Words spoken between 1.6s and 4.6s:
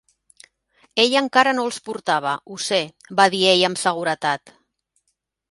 els portava, ho sé", va dir ell amb seguretat.